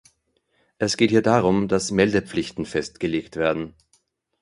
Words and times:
Es 0.79 0.97
geht 0.97 1.11
hier 1.11 1.21
darum, 1.21 1.67
dass 1.67 1.91
Meldepflichten 1.91 2.65
festgelegt 2.65 3.35
werden. 3.35 3.75